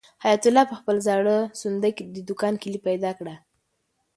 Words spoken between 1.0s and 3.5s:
زاړه صندوق کې د دوکان کلۍ پیدا کړه.